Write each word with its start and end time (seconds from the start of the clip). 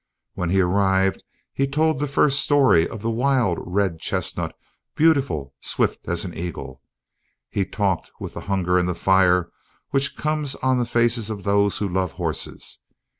When 0.33 0.49
he 0.49 0.61
arrived, 0.61 1.23
he 1.53 1.67
told 1.67 1.99
the 1.99 2.07
first 2.07 2.39
story 2.39 2.89
of 2.89 3.03
the 3.03 3.11
wild 3.11 3.59
red 3.61 3.99
chestnut, 3.99 4.57
beautiful, 4.95 5.53
swift 5.59 6.07
as 6.07 6.25
an 6.25 6.33
eagle. 6.35 6.81
He 7.51 7.65
talked 7.65 8.11
with 8.19 8.33
the 8.33 8.39
hunger 8.49 8.79
and 8.79 8.89
the 8.89 8.95
fire 8.95 9.51
which 9.91 10.17
comes 10.17 10.55
on 10.55 10.79
the 10.79 10.87
faces 10.87 11.29
of 11.29 11.43
those 11.43 11.77
who 11.77 11.87
love 11.87 12.13
horses. 12.13 12.79